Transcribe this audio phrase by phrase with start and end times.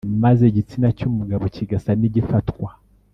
[0.23, 2.69] maze igitsina cy’umugabo kigasa n’igifatwa